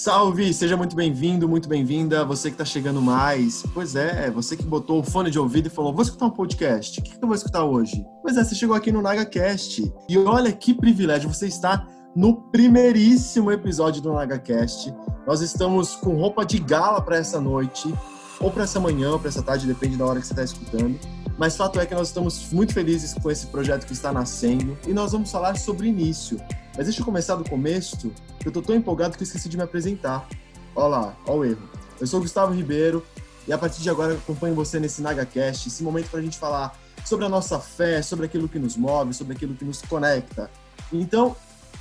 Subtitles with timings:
[0.00, 2.24] Salve, seja muito bem-vindo, muito bem-vinda.
[2.24, 3.64] Você que está chegando mais.
[3.74, 7.00] Pois é, você que botou o fone de ouvido e falou: vou escutar um podcast.
[7.00, 8.06] O que, eu vou escutar hoje?
[8.22, 9.92] Pois é, você chegou aqui no NagaCast.
[10.08, 11.84] E olha que privilégio, você está
[12.14, 14.94] no primeiríssimo episódio do NagaCast.
[15.26, 17.92] Nós estamos com roupa de gala para essa noite,
[18.38, 20.96] ou para essa manhã, ou para essa tarde, depende da hora que você está escutando.
[21.36, 24.92] Mas fato é que nós estamos muito felizes com esse projeto que está nascendo e
[24.92, 26.40] nós vamos falar sobre início.
[26.78, 28.12] Mas deixa eu começar do começo,
[28.46, 30.28] eu tô tão empolgado que eu esqueci de me apresentar.
[30.76, 31.68] Olha lá, olha o erro.
[32.00, 33.04] Eu sou o Gustavo Ribeiro
[33.48, 36.78] e a partir de agora acompanho você nesse NagaCast, esse momento para a gente falar
[37.04, 40.48] sobre a nossa fé, sobre aquilo que nos move, sobre aquilo que nos conecta.
[40.92, 41.34] Então,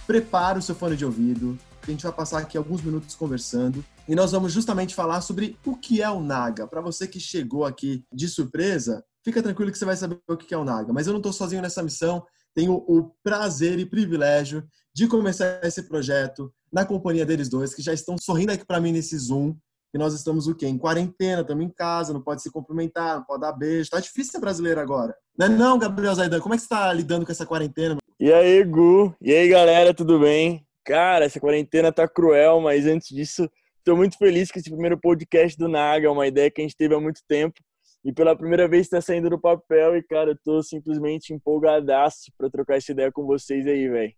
[0.07, 3.85] prepare o seu fone de ouvido, que a gente vai passar aqui alguns minutos conversando
[4.07, 6.65] e nós vamos justamente falar sobre o que é o Naga.
[6.65, 10.55] Para você que chegou aqui de surpresa, fica tranquilo que você vai saber o que
[10.55, 10.91] é o Naga.
[10.91, 12.25] Mas eu não estou sozinho nessa missão,
[12.57, 17.93] tenho o prazer e privilégio de começar esse projeto na companhia deles dois, que já
[17.93, 19.55] estão sorrindo aqui para mim nesse Zoom.
[19.93, 20.65] E nós estamos o quê?
[20.65, 23.91] Em quarentena, estamos em casa, não pode se cumprimentar, não pode dar beijo.
[23.91, 25.15] Tá difícil ser brasileiro agora.
[25.37, 26.39] Não é não, Gabriel Zaidan?
[26.39, 27.95] Como é que você está lidando com essa quarentena?
[28.19, 29.13] E aí, Gu?
[29.21, 30.65] E aí, galera, tudo bem?
[30.83, 35.55] Cara, essa quarentena tá cruel, mas antes disso, estou muito feliz que esse primeiro podcast
[35.55, 37.61] do Naga é uma ideia que a gente teve há muito tempo
[38.07, 42.49] e pela primeira vez está saindo do papel e, cara, eu tô simplesmente empolgadaço para
[42.49, 44.13] trocar essa ideia com vocês aí, velho.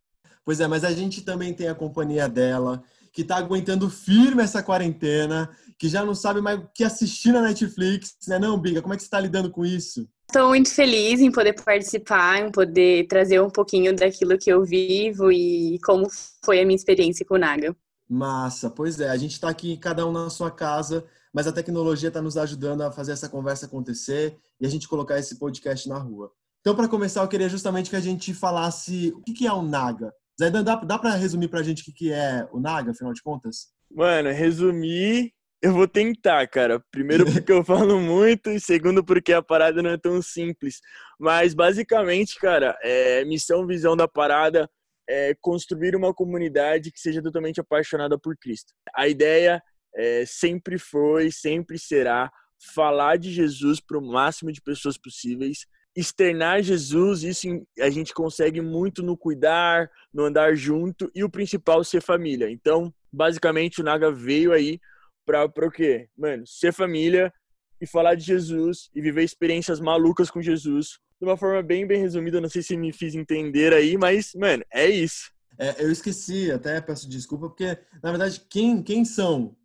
[0.45, 4.61] Pois é, mas a gente também tem a companhia dela, que tá aguentando firme essa
[4.61, 8.79] quarentena, que já não sabe mais o que assistir na Netflix, né não, Biga?
[8.79, 10.07] Como é que você tá lidando com isso?
[10.27, 15.31] Estou muito feliz em poder participar, em poder trazer um pouquinho daquilo que eu vivo
[15.31, 16.05] e como
[16.45, 17.75] foi a minha experiência com o Naga.
[18.07, 19.09] Massa, pois é.
[19.09, 21.03] A gente está aqui, cada um na sua casa,
[21.33, 25.17] mas a tecnologia está nos ajudando a fazer essa conversa acontecer e a gente colocar
[25.17, 26.31] esse podcast na rua.
[26.61, 30.13] Então, para começar, eu queria justamente que a gente falasse o que é o Naga.
[30.39, 33.21] Zé, dá, dá para resumir para a gente o que é o Naga, afinal de
[33.21, 33.67] contas?
[33.91, 36.83] Mano, resumir, eu vou tentar, cara.
[36.91, 40.79] Primeiro porque eu falo muito e segundo porque a parada não é tão simples.
[41.19, 44.69] Mas basicamente, cara, é missão, visão da parada
[45.09, 48.73] é, construir uma comunidade que seja totalmente apaixonada por Cristo.
[48.95, 49.61] A ideia
[49.99, 52.31] é, sempre foi, sempre será
[52.73, 55.65] falar de Jesus para o máximo de pessoas possíveis,
[55.95, 57.47] externar Jesus, isso
[57.79, 62.49] a gente consegue muito no cuidar, no andar junto e o principal ser família.
[62.49, 64.79] Então, basicamente o Naga veio aí
[65.25, 66.07] para o quê?
[66.17, 67.33] Mano, ser família
[67.81, 71.99] e falar de Jesus e viver experiências malucas com Jesus de uma forma bem, bem
[71.99, 72.39] resumida.
[72.39, 75.29] Não sei se me fiz entender aí, mas, mano, é isso.
[75.57, 79.57] É, eu esqueci, até peço desculpa, porque, na verdade, quem, quem são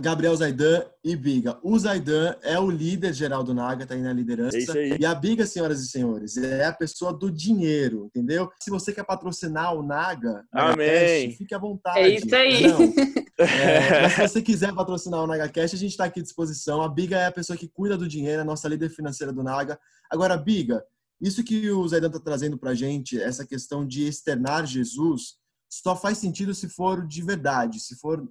[0.00, 1.58] Gabriel Zaidan e Biga.
[1.62, 4.56] O Zaidan é o líder geral do Naga, tá aí na liderança.
[4.76, 8.50] É e a Biga, senhoras e senhores, é a pessoa do dinheiro, entendeu?
[8.60, 11.32] Se você quer patrocinar o Naga, Amém.
[11.32, 12.00] fique à vontade.
[12.00, 12.64] É isso aí.
[13.40, 16.82] É, mas se você quiser patrocinar o NagaCast, a gente está aqui à disposição.
[16.82, 19.80] A Biga é a pessoa que cuida do dinheiro, a nossa líder financeira do Naga.
[20.10, 20.84] Agora, Biga,
[21.18, 25.36] isso que o Zaidan está trazendo para a gente, essa questão de externar Jesus,
[25.70, 28.28] só faz sentido se for de verdade, se for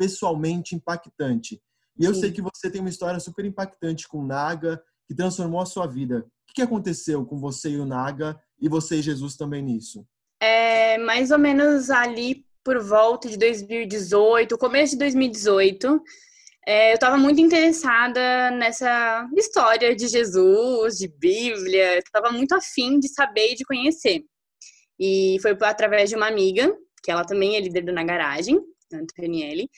[0.00, 1.60] pessoalmente impactante.
[1.98, 2.20] E eu Sim.
[2.20, 5.86] sei que você tem uma história super impactante com o Naga, que transformou a sua
[5.86, 6.24] vida.
[6.48, 10.06] O que aconteceu com você e o Naga, e você e Jesus também nisso?
[10.40, 16.02] É mais ou menos ali por volta de 2018, começo de 2018,
[16.66, 23.08] é, eu estava muito interessada nessa história de Jesus, de Bíblia, estava muito afim de
[23.08, 24.22] saber e de conhecer.
[24.98, 28.60] E foi através de uma amiga, que ela também é líder do Na Garagem,
[28.92, 29.68] Antonielli,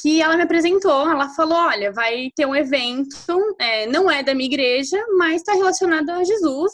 [0.00, 1.08] que ela me apresentou.
[1.08, 5.52] Ela falou: Olha, vai ter um evento, é, não é da minha igreja, mas está
[5.54, 6.72] relacionado a Jesus.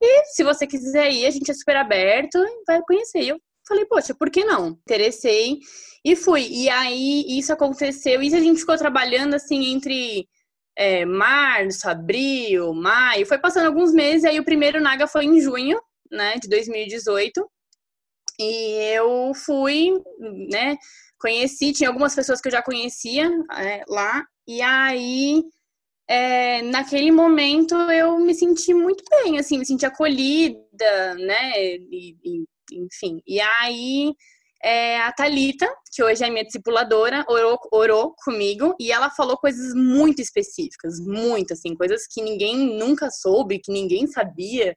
[0.00, 3.22] E se você quiser ir, a gente é super aberto vai conhecer.
[3.22, 4.68] E eu falei: Poxa, por que não?
[4.68, 5.58] Interessei
[6.04, 6.46] e fui.
[6.50, 8.22] E aí isso aconteceu.
[8.22, 10.28] E a gente ficou trabalhando assim entre.
[10.76, 15.80] É, março, abril, maio, foi passando alguns meses, aí o primeiro Naga foi em junho,
[16.10, 17.48] né, de 2018.
[18.40, 19.92] E eu fui,
[20.50, 20.76] né,
[21.24, 25.42] conheci, tinha algumas pessoas que eu já conhecia é, lá, e aí,
[26.06, 32.44] é, naquele momento, eu me senti muito bem, assim, me senti acolhida, né, e, e,
[32.74, 33.22] enfim.
[33.26, 34.12] E aí,
[34.62, 39.74] é, a Talita, que hoje é minha discipuladora, orou, orou comigo e ela falou coisas
[39.74, 44.76] muito específicas, muito, assim, coisas que ninguém nunca soube, que ninguém sabia,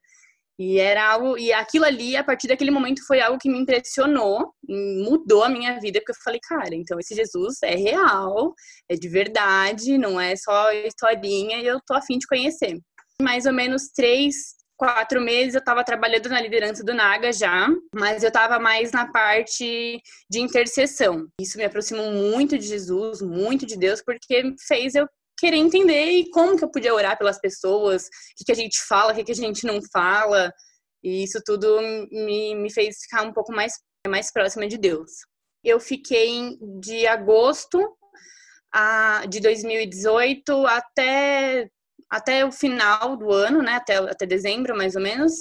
[0.58, 4.52] e era algo, e aquilo ali, a partir daquele momento, foi algo que me impressionou,
[4.68, 8.52] mudou a minha vida, porque eu falei, cara, então esse Jesus é real,
[8.88, 12.76] é de verdade, não é só historinha, e eu tô afim de conhecer.
[13.22, 18.22] Mais ou menos três, quatro meses eu estava trabalhando na liderança do Naga já, mas
[18.22, 20.00] eu estava mais na parte
[20.30, 21.26] de intercessão.
[21.40, 25.06] Isso me aproximou muito de Jesus, muito de Deus, porque fez eu
[25.38, 29.12] querer entender como que eu podia orar pelas pessoas, o que, que a gente fala,
[29.12, 30.52] o que, que a gente não fala.
[31.02, 31.80] E isso tudo
[32.10, 33.74] me, me fez ficar um pouco mais,
[34.06, 35.10] mais próxima de Deus.
[35.64, 37.96] Eu fiquei de agosto
[38.72, 41.68] a, de 2018 até
[42.10, 45.34] até o final do ano, né, até, até dezembro mais ou menos,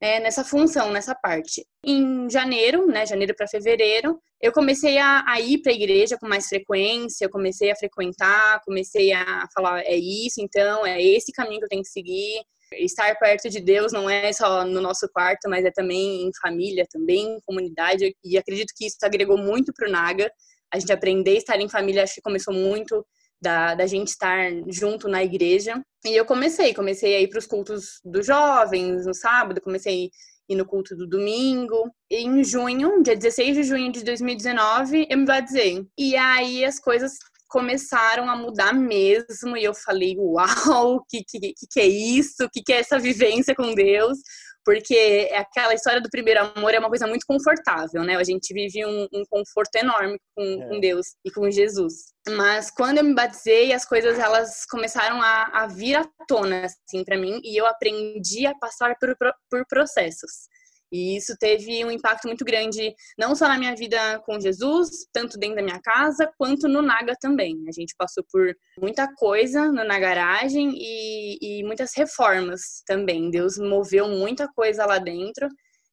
[0.00, 1.66] é, nessa função, nessa parte.
[1.84, 6.28] Em janeiro, né, janeiro para fevereiro, eu comecei a, a ir para a igreja com
[6.28, 11.64] mais frequência, comecei a frequentar, comecei a falar, é isso então, é esse caminho que
[11.64, 12.40] eu tenho que seguir.
[12.74, 16.86] Estar perto de Deus não é só no nosso quarto, mas é também em família,
[16.90, 20.30] também em comunidade, e acredito que isso agregou muito para o Naga.
[20.72, 23.04] A gente aprender a estar em família, acho que começou muito
[23.40, 25.82] da, da gente estar junto na igreja.
[26.04, 30.10] E eu comecei, comecei a ir para os cultos dos jovens no sábado, comecei
[30.48, 31.90] ir no culto do domingo.
[32.10, 35.86] E em junho, dia 16 de junho de 2019, eu me batizei.
[35.96, 37.12] E aí as coisas
[37.48, 42.44] começaram a mudar mesmo e eu falei, uau, o que, que, que é isso?
[42.44, 44.18] O que, que é essa vivência com Deus?
[44.64, 48.16] Porque aquela história do primeiro amor é uma coisa muito confortável, né?
[48.16, 50.68] A gente vive um, um conforto enorme com, é.
[50.68, 51.94] com, Deus e com Jesus.
[52.28, 57.04] Mas quando eu me batizei, as coisas elas começaram a, a vir à tona, assim,
[57.04, 59.16] para mim, e eu aprendi a passar por,
[59.50, 60.48] por processos.
[60.90, 65.38] E isso teve um impacto muito grande, não só na minha vida com Jesus, tanto
[65.38, 67.62] dentro da minha casa, quanto no Naga também.
[67.68, 73.30] A gente passou por muita coisa na garagem e, e muitas reformas também.
[73.30, 75.48] Deus moveu muita coisa lá dentro.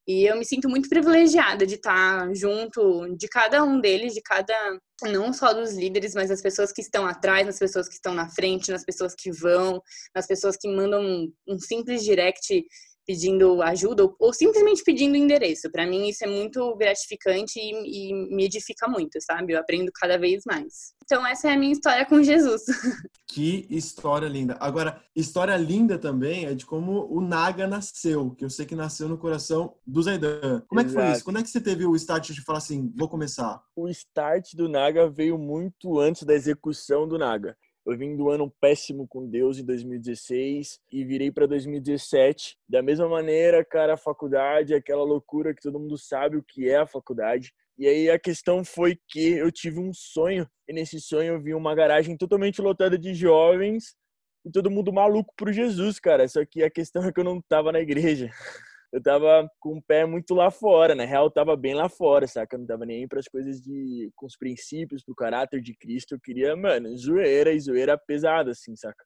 [0.08, 4.54] E eu me sinto muito privilegiada de estar junto de cada um deles, de cada,
[5.02, 8.30] não só dos líderes, mas das pessoas que estão atrás, nas pessoas que estão na
[8.30, 9.82] frente, nas pessoas que vão,
[10.14, 12.64] nas pessoas que mandam um, um simples direct
[13.06, 15.72] pedindo ajuda ou, ou simplesmente pedindo endereço.
[15.72, 19.54] Para mim isso é muito gratificante e, e, me edifica muito, sabe?
[19.54, 20.94] Eu aprendo cada vez mais.
[21.04, 22.64] Então essa é a minha história com Jesus.
[23.28, 24.56] Que história linda.
[24.62, 29.10] Agora, história linda também é de como o Naga nasceu, que eu sei que nasceu
[29.10, 30.62] no coração do Zaidan.
[30.68, 31.26] Como é que foi isso?
[31.26, 33.62] Quando é que você teve o start de falar assim, vou começar?
[33.76, 37.58] O start do Naga veio muito antes da execução do Naga.
[37.86, 42.58] Eu vim do ano péssimo com Deus em 2016 e virei para 2017.
[42.68, 46.78] Da mesma maneira, cara, a faculdade, aquela loucura que todo mundo sabe o que é
[46.78, 47.54] a faculdade.
[47.78, 51.54] E aí a questão foi que eu tive um sonho, e nesse sonho eu vi
[51.54, 53.96] uma garagem totalmente lotada de jovens
[54.46, 56.28] e todo mundo maluco por Jesus, cara.
[56.28, 58.32] Só que a questão é que eu não tava na igreja
[58.96, 62.26] eu tava com o pé muito lá fora, na real, eu tava bem lá fora,
[62.28, 62.56] saca?
[62.56, 64.10] Eu não tava nem aí pras coisas de.
[64.16, 66.16] com os princípios, pro caráter de Cristo.
[66.16, 69.04] Eu queria, mano, zoeira e zoeira pesada, assim, saca?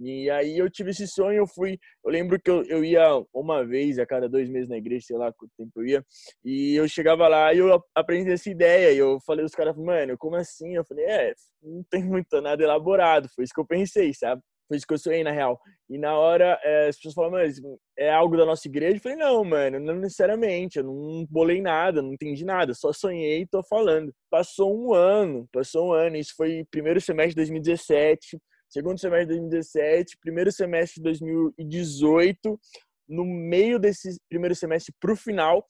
[0.00, 1.78] E aí eu tive esse sonho, eu fui.
[2.04, 5.16] Eu lembro que eu, eu ia uma vez a cada dois meses na igreja, sei
[5.16, 6.04] lá quanto tempo eu ia,
[6.44, 8.92] e eu chegava lá e eu aprendi essa ideia.
[8.92, 10.74] E eu falei, os caras, mano, como assim?
[10.74, 11.32] Eu falei, é,
[11.62, 13.28] não tem muito nada elaborado.
[13.34, 14.42] Foi isso que eu pensei, sabe?
[14.68, 15.58] Foi isso que eu sonhei, na real.
[15.88, 17.58] E na hora, é, as pessoas falam, mas
[17.98, 18.96] é algo da nossa igreja?
[18.96, 20.78] Eu falei, não, mano, não necessariamente.
[20.78, 22.74] Eu não bolei nada, não entendi nada.
[22.74, 24.12] Só sonhei e tô falando.
[24.30, 26.16] Passou um ano, passou um ano.
[26.16, 28.38] Isso foi primeiro semestre de 2017,
[28.68, 32.60] segundo semestre de 2017, primeiro semestre de 2018.
[33.08, 35.64] No meio desse primeiro semestre pro final,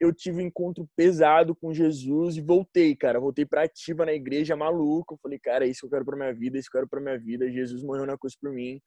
[0.00, 3.20] eu tive um encontro pesado com Jesus e voltei, cara.
[3.20, 5.18] Voltei pra ativa na igreja, maluco.
[5.22, 6.88] Falei, cara, é isso que eu quero pra minha vida, é isso que eu quero
[6.88, 7.50] pra minha vida.
[7.50, 8.80] Jesus morreu na cruz por mim.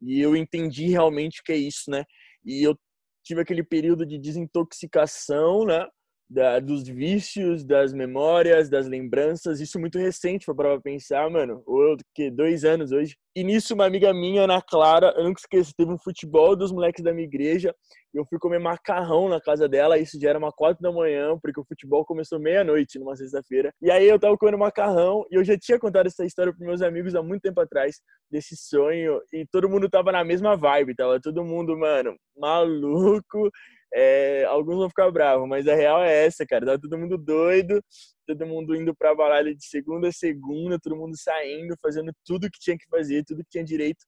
[0.00, 2.04] E eu entendi realmente o que é isso, né?
[2.44, 2.78] E eu
[3.22, 5.86] tive aquele período de desintoxicação, né?
[6.30, 9.60] Da, dos vícios, das memórias, das lembranças.
[9.60, 11.60] Isso muito recente, foi para pensar, mano.
[11.66, 13.16] Ou que dois anos hoje.
[13.34, 17.02] E nisso, uma amiga minha, Ana Clara, eu nunca esqueço, teve um futebol dos moleques
[17.02, 17.74] da minha igreja.
[18.14, 19.98] Eu fui comer macarrão na casa dela.
[19.98, 23.72] Isso já era uma quatro da manhã, porque o futebol começou meia-noite, numa sexta-feira.
[23.82, 26.80] E aí eu tava comendo macarrão e eu já tinha contado essa história para meus
[26.80, 29.20] amigos há muito tempo atrás, desse sonho.
[29.32, 33.50] E todo mundo tava na mesma vibe, tava todo mundo, mano, maluco
[33.92, 36.66] é, alguns vão ficar bravos, mas a real é essa, cara.
[36.66, 37.82] Tá todo mundo doido,
[38.26, 42.58] todo mundo indo pra balada de segunda a segunda, todo mundo saindo, fazendo tudo que
[42.60, 44.04] tinha que fazer, tudo que tinha direito.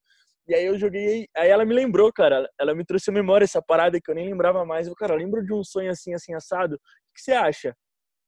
[0.49, 3.63] E aí eu joguei, aí ela me lembrou, cara, ela me trouxe a memória essa
[3.63, 4.87] parada que eu nem lembrava mais.
[4.87, 6.77] Eu, cara, lembro de um sonho assim, assim, assado.
[6.77, 6.79] O
[7.15, 7.77] que você acha?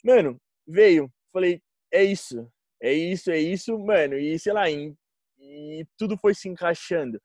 [0.05, 1.11] Mano, veio.
[1.33, 1.61] Falei,
[1.93, 2.49] é isso,
[2.81, 4.17] é isso, é isso, mano.
[4.17, 4.95] E sei lá, e,
[5.39, 7.21] e tudo foi se encaixando.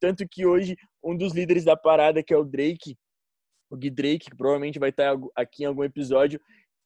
[0.00, 2.96] Tanto que hoje, um dos líderes da parada, que é o Drake,
[3.72, 6.38] o Gui Drake, que provavelmente vai estar aqui em algum episódio,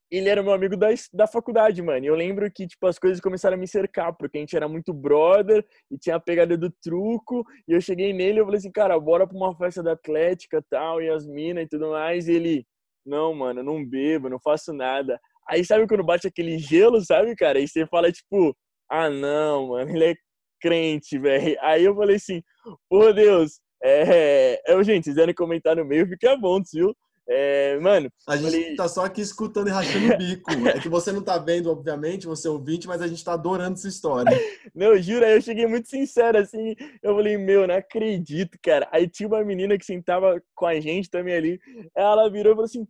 [0.09, 2.05] ele era meu amigo da, da faculdade, mano.
[2.05, 4.67] E eu lembro que, tipo, as coisas começaram a me cercar, porque a gente era
[4.67, 7.43] muito brother e tinha a pegada do truco.
[7.67, 10.63] E eu cheguei nele e eu falei assim, cara, bora pra uma festa da Atlética
[10.69, 12.29] tal, e as minas e tudo mais.
[12.29, 12.65] E ele,
[13.05, 15.19] não, mano, não bebo, não faço nada.
[15.49, 17.59] Aí sabe quando bate aquele gelo, sabe, cara?
[17.59, 18.55] E você fala, tipo,
[18.89, 20.15] ah, não, mano, ele é
[20.61, 21.57] crente, velho.
[21.61, 22.41] Aí eu falei assim,
[22.89, 26.95] por Deus, é, é, gente, se quiserem comentar no meio, fica bom, viu?
[27.29, 28.09] É, mano.
[28.25, 28.75] A gente falei...
[28.75, 30.49] tá só aqui escutando e rachando o bico.
[30.69, 33.73] é que você não tá vendo, obviamente, você é ouvinte, mas a gente tá adorando
[33.73, 34.31] essa história.
[34.73, 36.73] Não, juro, aí eu cheguei muito sincero, assim.
[37.03, 38.87] Eu falei, meu, não acredito, cara.
[38.91, 41.59] Aí tinha uma menina que sentava com a gente também ali.
[41.93, 42.87] Ela virou e falou assim: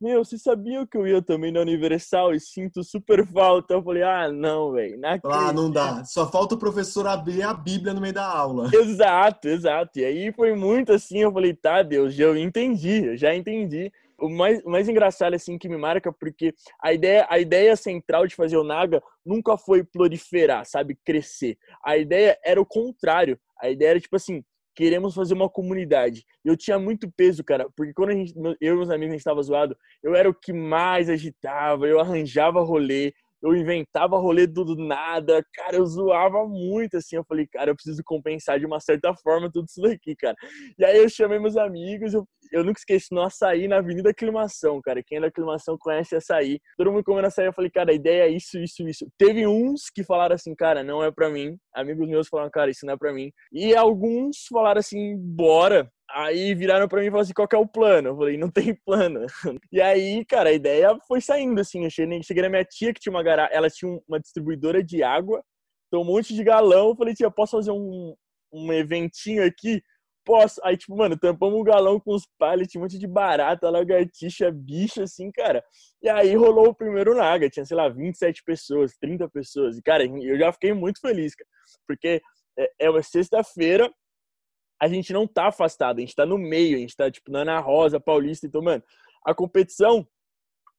[0.00, 3.74] meu, você sabia que eu ia também na Universal e sinto super falta?
[3.74, 5.00] Eu falei, ah, não, velho.
[5.24, 6.04] Ah, não dá.
[6.04, 8.68] Só falta o professor abrir a Bíblia no meio da aula.
[8.74, 9.98] Exato, exato.
[9.98, 13.90] E aí foi muito assim, eu falei, tá, Deus, eu entendi, eu já entendi.
[14.18, 18.26] O mais, o mais engraçado, assim, que me marca, porque a ideia, a ideia central
[18.26, 20.98] de fazer o Naga nunca foi proliferar, sabe?
[21.04, 21.58] Crescer.
[21.84, 23.38] A ideia era o contrário.
[23.60, 24.42] A ideia era, tipo assim,
[24.76, 26.24] queremos fazer uma comunidade.
[26.44, 29.20] Eu tinha muito peso, cara, porque quando a gente, eu e meus amigos a gente
[29.20, 34.76] estava zoado, eu era o que mais agitava, eu arranjava rolê, eu inventava rolê do
[34.76, 39.14] nada, cara, eu zoava muito, assim, eu falei, cara, eu preciso compensar de uma certa
[39.14, 40.36] forma tudo isso daqui, cara.
[40.78, 44.80] E aí eu chamei meus amigos, eu, eu nunca esqueci no açaí na Avenida Aclimação,
[44.82, 47.94] cara, quem é da Aclimação conhece açaí, todo mundo comendo açaí, eu falei, cara, a
[47.94, 49.06] ideia é isso, isso, isso.
[49.18, 52.86] Teve uns que falaram assim, cara, não é pra mim, amigos meus falaram, cara, isso
[52.86, 57.24] não é pra mim, e alguns falaram assim, bora, Aí viraram para mim e falaram
[57.24, 58.10] assim, qual que é o plano?
[58.10, 59.26] Eu falei, não tem plano.
[59.72, 61.84] E aí, cara, a ideia foi saindo, assim.
[61.84, 65.02] Eu cheguei, cheguei na minha tia, que tinha uma garagem, ela tinha uma distribuidora de
[65.02, 65.42] água,
[65.88, 66.90] então um monte de galão.
[66.90, 68.14] Eu falei, tia, posso fazer um,
[68.52, 69.82] um eventinho aqui?
[70.26, 70.60] Posso.
[70.64, 75.00] Aí, tipo, mano, tampamos um galão com os pallets, um monte de barata, lagartixa, bicho,
[75.00, 75.64] assim, cara.
[76.02, 77.48] E aí rolou o primeiro Naga.
[77.48, 79.78] Tinha, sei lá, 27 pessoas, 30 pessoas.
[79.78, 81.48] E, cara, eu já fiquei muito feliz, cara.
[81.86, 82.20] Porque
[82.58, 83.88] é, é uma sexta-feira,
[84.82, 87.42] a gente não tá afastado, a gente tá no meio, a gente tá, tipo, na
[87.42, 88.48] Ana Rosa, Paulista.
[88.48, 88.82] Então, mano,
[89.24, 90.04] a competição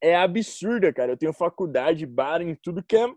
[0.03, 1.13] é absurda, cara.
[1.13, 3.07] Eu tenho faculdade, bar, em tudo que é,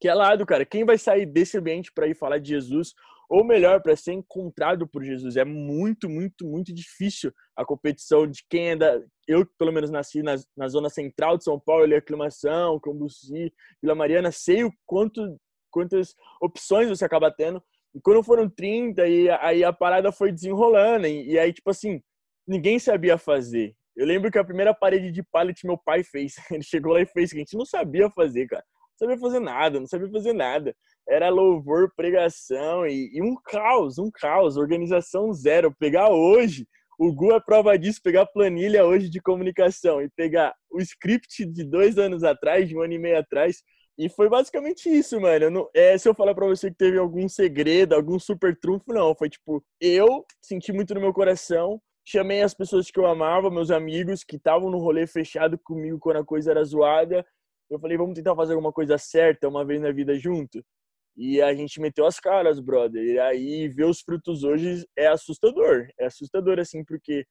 [0.00, 0.64] que é lado, cara.
[0.64, 2.94] Quem vai sair desse ambiente para ir falar de Jesus,
[3.32, 5.38] ou melhor, para ser encontrado por Jesus?
[5.38, 9.00] É muito, muito, muito difícil a competição de quem é da.
[9.26, 13.50] Eu, pelo menos, nasci na, na zona central de São Paulo, ali, Aclimação, Cambuci,
[13.82, 17.62] Vila Mariana, sei o quanto, quantas opções você acaba tendo
[17.94, 21.06] e quando foram 30, e aí a parada foi desenrolando.
[21.06, 22.02] E, e aí, tipo assim,
[22.46, 23.74] ninguém sabia fazer.
[23.96, 26.34] Eu lembro que a primeira parede de pallet meu pai fez.
[26.52, 28.64] Ele chegou lá e fez, que a gente não sabia fazer, cara.
[28.92, 30.76] Não sabia fazer nada, não sabia fazer nada.
[31.08, 35.74] Era louvor, pregação e, e um caos, um caos, organização zero.
[35.78, 36.66] Pegar hoje,
[36.98, 41.64] o Gu é prova disso, pegar planilha hoje de comunicação e pegar o script de
[41.64, 43.62] dois anos atrás, de um ano e meio atrás,
[43.98, 45.50] e foi basicamente isso, mano.
[45.50, 49.14] Não, é, se eu falar pra você que teve algum segredo, algum super trunfo, não.
[49.14, 53.70] Foi tipo, eu senti muito no meu coração, chamei as pessoas que eu amava, meus
[53.70, 57.24] amigos que estavam no rolê fechado comigo quando a coisa era zoada.
[57.70, 60.64] Eu falei, vamos tentar fazer alguma coisa certa uma vez na vida junto.
[61.16, 63.04] E a gente meteu as caras, brother.
[63.04, 65.86] E aí ver os frutos hoje é assustador.
[65.98, 67.24] É assustador, assim, porque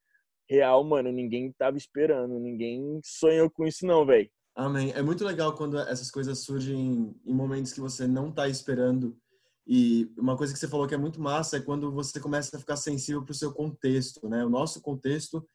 [0.50, 4.30] real, mano, ninguém tava esperando, ninguém sonhou com isso, não, velho.
[4.56, 4.92] Amém.
[4.92, 9.18] É muito legal quando essas coisas surgem em momentos que você não está esperando.
[9.66, 12.60] E uma coisa que você falou que é muito massa é quando você começa a
[12.60, 14.44] ficar sensível para o seu contexto, né?
[14.44, 15.48] O nosso contexto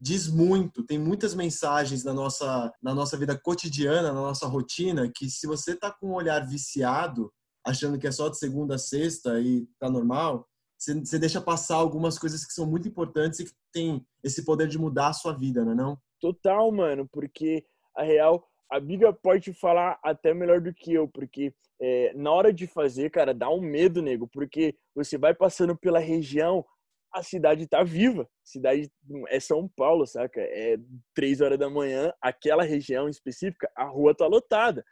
[0.00, 5.28] diz muito, tem muitas mensagens na nossa, na nossa vida cotidiana, na nossa rotina, que
[5.28, 7.32] se você está com um olhar viciado,
[7.66, 12.18] achando que é só de segunda a sexta e tá normal, você, deixa passar algumas
[12.18, 15.64] coisas que são muito importantes e que tem esse poder de mudar a sua vida,
[15.64, 15.98] não é não?
[16.20, 17.64] Total, mano, porque
[17.96, 22.52] a real, a Biga pode falar até melhor do que eu, porque é, na hora
[22.52, 26.64] de fazer, cara, dá um medo, nego, porque você vai passando pela região,
[27.12, 28.28] a cidade tá viva.
[28.44, 28.90] Cidade
[29.28, 30.40] é São Paulo, saca?
[30.40, 30.76] É
[31.14, 34.84] três horas da manhã, aquela região específica, a rua tá lotada,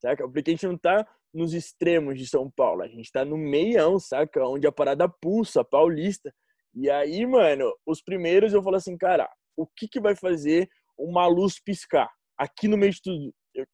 [0.00, 0.28] saca?
[0.28, 3.98] Porque a gente não tá nos extremos de São Paulo, a gente tá no meião,
[3.98, 4.46] saca?
[4.46, 6.32] Onde a parada pulsa, paulista.
[6.74, 11.26] E aí, mano, os primeiros eu falo assim, cara, o que que vai fazer uma
[11.26, 12.10] luz piscar?
[12.42, 13.64] aqui no meio de tudo, eu,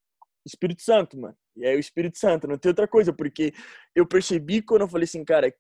[0.47, 1.37] Espírito Santo, mano.
[1.57, 3.53] E é o Espírito Santo, não tem outra coisa, porque
[3.95, 5.53] eu percebi quando eu falei assim, cara,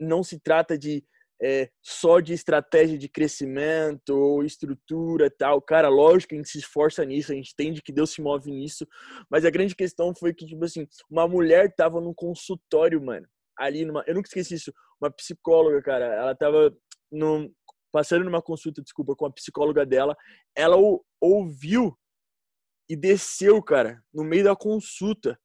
[0.00, 1.04] não se trata de
[1.42, 5.60] é, só de estratégia de crescimento ou estrutura tal.
[5.60, 8.50] Cara, lógico que a gente se esforça nisso, a gente entende que Deus se move
[8.50, 8.86] nisso,
[9.30, 13.26] mas a grande questão foi que, tipo assim, uma mulher tava num consultório, mano,
[13.58, 14.02] ali numa.
[14.06, 16.74] Eu nunca esqueci isso, uma psicóloga, cara, ela tava
[17.10, 17.50] num,
[17.92, 20.16] passando numa consulta, desculpa, com a psicóloga dela,
[20.56, 20.76] ela
[21.20, 21.96] ouviu
[22.88, 25.38] e desceu, cara, no meio da consulta.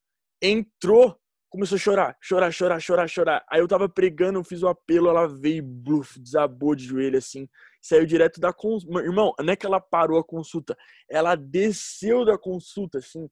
[0.44, 1.18] Entrou,
[1.52, 3.46] começou a chorar, chorar, chorar, chorar, chorar.
[3.52, 7.48] Aí eu tava pregando, eu fiz o apelo, ela veio, bluf, desabou de joelho assim,
[7.82, 9.02] saiu direto da consulta.
[9.02, 10.76] Irmão, não é que ela parou a consulta,
[11.10, 13.30] ela desceu da consulta, assim,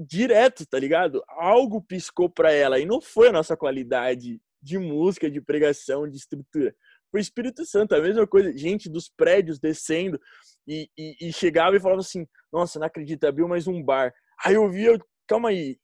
[0.00, 1.22] direto, tá ligado?
[1.28, 6.16] Algo piscou pra ela e não foi a nossa qualidade de música, de pregação, de
[6.16, 6.74] estrutura.
[7.10, 10.18] Foi Espírito Santo, a mesma coisa, gente dos prédios descendo
[10.66, 14.12] e, e, e chegava e falava assim: Nossa, não acredito, abriu mais um bar.
[14.42, 15.78] Aí eu via, calma aí,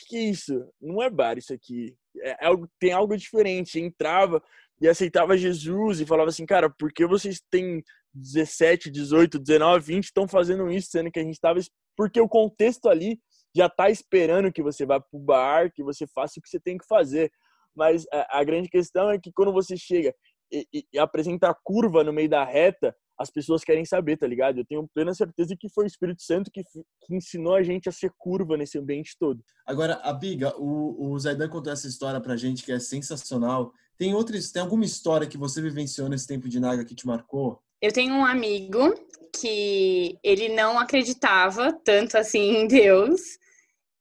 [0.00, 0.68] que, que é isso?
[0.80, 1.94] Não é bar isso aqui.
[2.18, 3.80] É, é algo, tem algo diferente.
[3.80, 4.42] Entrava
[4.80, 7.82] e aceitava Jesus e falava assim, cara, por que vocês têm
[8.14, 11.60] 17, 18, 19, 20 estão fazendo isso, sendo que a gente estava.
[11.96, 13.18] Porque o contexto ali
[13.54, 16.60] já está esperando que você vá para o bar, que você faça o que você
[16.60, 17.30] tem que fazer.
[17.74, 20.14] Mas a, a grande questão é que quando você chega
[20.52, 24.26] e, e, e, apresenta a curva no meio da reta, as pessoas querem saber, tá
[24.26, 24.58] ligado?
[24.58, 27.92] Eu tenho plena certeza que foi o Espírito Santo que, que ensinou a gente a
[27.92, 29.44] ser curva nesse ambiente todo.
[29.66, 33.74] Agora, Abiga, o, o Zaidan contou essa história pra gente que é sensacional.
[33.98, 37.62] Tem outras, tem alguma história que você vivenciou nesse tempo de Naga que te marcou?
[37.82, 38.94] Eu tenho um amigo
[39.38, 43.20] que ele não acreditava tanto assim em Deus.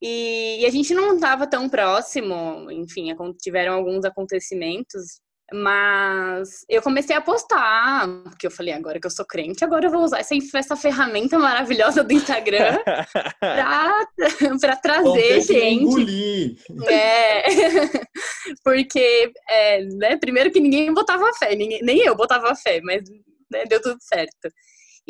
[0.02, 5.20] E, e a gente não estava tão próximo, enfim, tiveram alguns acontecimentos
[5.54, 9.92] mas eu comecei a postar, porque eu falei, agora que eu sou crente, agora eu
[9.92, 12.78] vou usar essa, essa ferramenta maravilhosa do Instagram
[13.40, 14.08] pra,
[14.60, 16.58] pra trazer gente.
[16.88, 17.44] É,
[18.64, 23.04] porque, é, né, primeiro que ninguém botava fé, ninguém, nem eu botava fé, mas
[23.52, 24.50] né, deu tudo certo.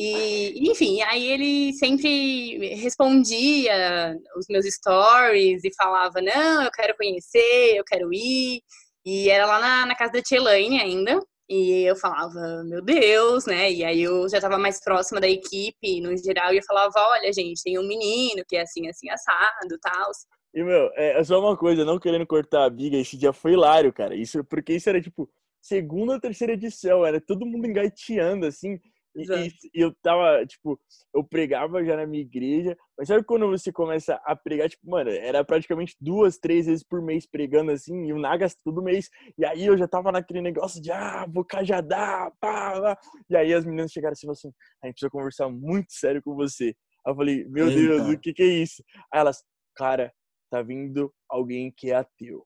[0.01, 7.75] E, enfim, aí ele sempre respondia os meus stories e falava: Não, eu quero conhecer,
[7.75, 8.61] eu quero ir.
[9.09, 11.19] E era lá na, na casa da Tia Elaine ainda.
[11.49, 13.71] E eu falava, meu Deus, né?
[13.71, 17.33] E aí eu já estava mais próxima da equipe, no geral, e eu falava, olha,
[17.33, 20.11] gente, tem um menino que é assim, assim, assado tal.
[20.53, 23.53] E, meu, é, é só uma coisa, não querendo cortar a biga, esse dia foi
[23.53, 24.15] hilário, cara.
[24.15, 25.27] Isso, porque isso era, tipo,
[25.59, 28.79] segunda ou terceira edição, era todo mundo engaiteando, assim.
[29.21, 30.79] E, e, eu tava, tipo,
[31.13, 35.09] eu pregava já na minha igreja, mas sabe quando você começa a pregar, tipo, mano,
[35.09, 39.45] era praticamente duas, três vezes por mês pregando assim, e o Nagas todo mês, e
[39.45, 42.97] aí eu já tava naquele negócio de, ah, vou cajadar, pá, pá.
[43.29, 44.51] E aí as meninas chegaram assim, assim,
[44.83, 46.75] a gente precisa conversar muito sério com você.
[47.05, 47.79] Aí eu falei, meu Eita.
[47.79, 48.83] Deus, o que que é isso?
[49.13, 49.43] Aí elas,
[49.75, 50.13] cara,
[50.49, 52.45] tá vindo alguém que é ateu.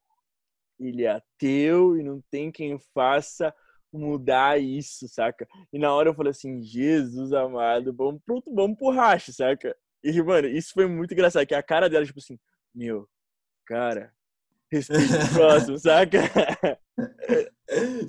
[0.79, 3.53] Ele é ateu e não tem quem faça
[3.97, 5.47] mudar isso, saca?
[5.71, 9.75] E na hora eu falei assim, Jesus amado, vamos pro, vamos pro racha, saca?
[10.03, 12.37] E, mano, isso foi muito engraçado, que a cara dela, tipo assim,
[12.75, 13.07] meu,
[13.65, 14.11] cara,
[14.71, 16.19] respeito o próximo, saca?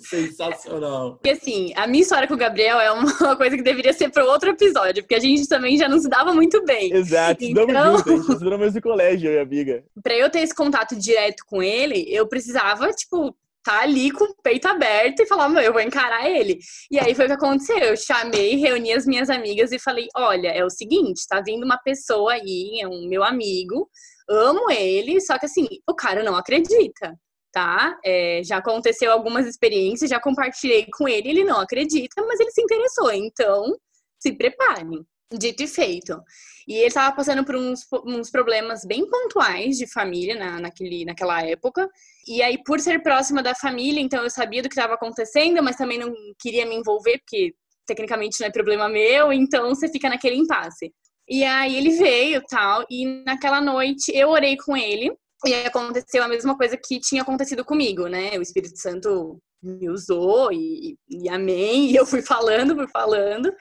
[0.00, 1.20] Sensacional.
[1.24, 4.24] E assim, a minha história com o Gabriel é uma coisa que deveria ser para
[4.24, 6.92] outro episódio, porque a gente também já não se dava muito bem.
[6.92, 7.62] Exato, então...
[7.62, 9.84] estudamos juntos, a gente estudou no mesmo colégio, eu e a amiga.
[10.02, 14.36] Pra eu ter esse contato direto com ele, eu precisava, tipo, tá ali com o
[14.42, 16.58] peito aberto e falar, eu vou encarar ele.
[16.90, 17.78] E aí foi o que aconteceu.
[17.78, 21.78] Eu chamei, reuni as minhas amigas e falei: olha, é o seguinte, tá vindo uma
[21.78, 23.88] pessoa aí, é um meu amigo,
[24.28, 27.18] amo ele, só que assim, o cara não acredita.
[27.52, 27.96] Tá?
[28.04, 32.60] É, já aconteceu algumas experiências, já compartilhei com ele, ele não acredita, mas ele se
[32.60, 33.12] interessou.
[33.12, 33.76] Então,
[34.20, 35.06] se preparem.
[35.38, 36.20] Dito e feito.
[36.66, 41.42] E ele estava passando por uns, uns, problemas bem pontuais de família na, naquele, naquela
[41.42, 41.88] época.
[42.26, 45.76] E aí, por ser próxima da família, então eu sabia do que estava acontecendo, mas
[45.76, 47.54] também não queria me envolver, porque
[47.86, 50.92] tecnicamente não é problema meu, então você fica naquele impasse.
[51.28, 55.10] E aí ele veio tal, e naquela noite eu orei com ele,
[55.46, 58.38] e aconteceu a mesma coisa que tinha acontecido comigo, né?
[58.38, 63.52] O Espírito Santo me usou, e, e amém, e eu fui falando, fui falando.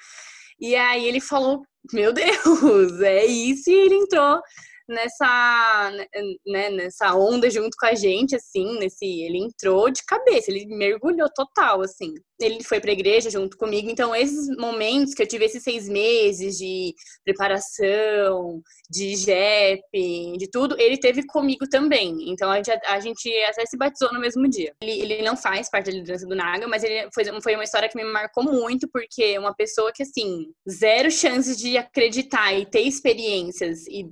[0.63, 4.39] E aí ele falou: Meu Deus, é isso, e ele entrou
[4.87, 5.91] nessa,
[6.45, 11.29] né, nessa onda junto com a gente, assim, nesse, ele entrou de cabeça, ele mergulhou
[11.33, 12.13] total, assim.
[12.39, 15.87] Ele foi para a igreja junto comigo, então esses momentos que eu tive esses seis
[15.87, 16.93] meses de
[17.23, 22.29] preparação, de JEP, de tudo, ele teve comigo também.
[22.29, 24.73] Então a gente, a gente até se batizou no mesmo dia.
[24.81, 27.87] Ele, ele não faz parte da liderança do Naga, mas ele foi, foi uma história
[27.87, 32.81] que me marcou muito, porque uma pessoa que, assim, zero chances de acreditar e ter
[32.81, 34.11] experiências e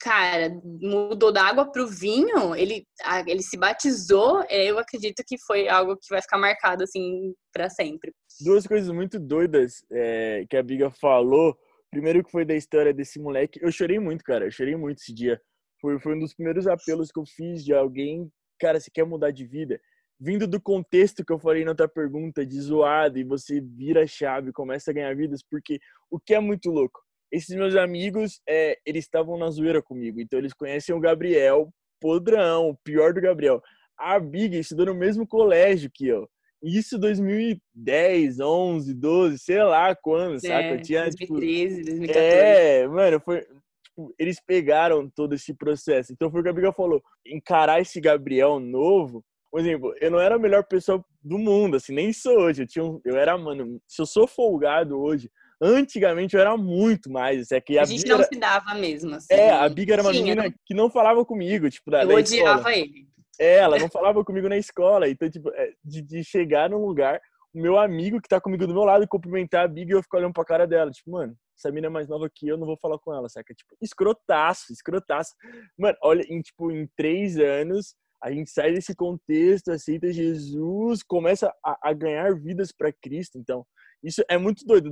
[0.00, 2.86] cara, mudou da água pro vinho, ele,
[3.26, 7.68] ele se batizou, é, eu acredito que foi algo que vai ficar marcado, assim, para
[7.68, 8.12] sempre.
[8.40, 11.56] Duas coisas muito doidas é, que a Biga falou.
[11.90, 13.58] Primeiro que foi da história desse moleque.
[13.62, 14.44] Eu chorei muito, cara.
[14.44, 15.40] Eu chorei muito esse dia.
[15.80, 18.30] Foi, foi um dos primeiros apelos que eu fiz de alguém,
[18.60, 19.80] cara, você quer mudar de vida?
[20.20, 24.06] Vindo do contexto que eu falei na outra pergunta, de zoado, e você vira a
[24.06, 25.78] chave, começa a ganhar vidas, porque
[26.10, 27.00] o que é muito louco?
[27.30, 30.20] Esses meus amigos, é, eles estavam na zoeira comigo.
[30.20, 33.62] Então, eles conhecem o Gabriel podrão, o pior do Gabriel.
[33.98, 36.28] A Big estudou no mesmo colégio que eu.
[36.62, 40.68] Isso 2010, 11, 12, sei lá quando, é, saca?
[40.70, 42.26] Eu tinha, 2013, tipo, 2014.
[42.26, 43.40] É, mano, foi,
[43.84, 46.12] tipo, eles pegaram todo esse processo.
[46.12, 50.20] Então foi o que a Biga falou, encarar esse Gabriel novo, por exemplo, eu não
[50.20, 52.62] era a melhor pessoa do mundo, assim, nem sou hoje.
[52.62, 55.30] Eu, tinha um, eu era, mano, se eu sou folgado hoje,
[55.60, 57.50] antigamente eu era muito mais.
[57.50, 58.24] É que a, a gente não era...
[58.24, 59.14] se dava mesmo.
[59.14, 60.54] Assim, é, a Biga era uma tinha, menina não...
[60.64, 62.76] que não falava comigo, tipo, da, Eu da odiava escola.
[62.76, 63.08] ele.
[63.40, 65.08] É, ela não falava comigo na escola.
[65.08, 67.20] Então, tipo, é, de, de chegar num lugar,
[67.54, 70.18] o meu amigo que tá comigo do meu lado cumprimentar a Big e eu ficar
[70.18, 70.90] olhando pra cara dela.
[70.90, 73.54] Tipo, mano, essa menina é mais nova que eu, não vou falar com ela, saca?
[73.54, 75.34] Tipo, escrotaço, escrotaço.
[75.78, 81.52] Mano, olha, em, tipo, em três anos, a gente sai desse contexto, aceita Jesus, começa
[81.64, 83.38] a, a ganhar vidas para Cristo.
[83.38, 83.64] Então,
[84.02, 84.90] isso é muito doido.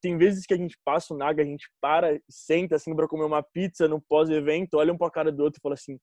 [0.00, 3.24] Tem vezes que a gente passa o Naga, a gente para, senta assim para comer
[3.24, 5.98] uma pizza no pós-evento, olha um pra cara do outro e fala assim: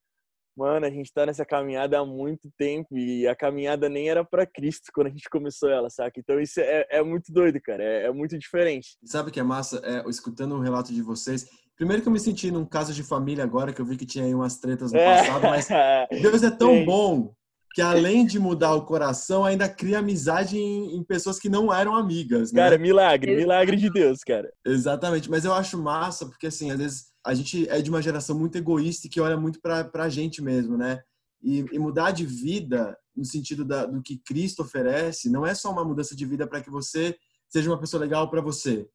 [0.57, 4.45] Mano, a gente tá nessa caminhada há muito tempo e a caminhada nem era para
[4.45, 6.19] Cristo quando a gente começou ela, saca?
[6.19, 7.83] Então isso é, é muito doido, cara.
[7.83, 8.97] É, é muito diferente.
[9.03, 9.81] Sabe o que é massa?
[9.83, 13.43] É, escutando o relato de vocês, Primeiro que eu me senti num caso de família
[13.43, 15.17] agora, que eu vi que tinha aí umas tretas no é.
[15.17, 15.67] passado, mas
[16.21, 17.33] Deus é tão bom
[17.75, 21.93] que além de mudar o coração, ainda cria amizade em, em pessoas que não eram
[21.93, 22.61] amigas, né?
[22.61, 24.49] Cara, milagre, milagre de Deus, cara.
[24.65, 28.39] Exatamente, mas eu acho massa, porque assim, às vezes a gente é de uma geração
[28.39, 31.01] muito egoísta e que olha muito para a gente mesmo, né?
[31.43, 35.69] E, e, mudar de vida, no sentido da, do que Cristo oferece, não é só
[35.69, 37.13] uma mudança de vida para que você
[37.49, 38.87] seja uma pessoa legal para você.